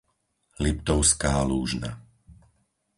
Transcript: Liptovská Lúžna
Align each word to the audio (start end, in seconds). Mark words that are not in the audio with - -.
Liptovská 0.65 1.33
Lúžna 1.49 1.91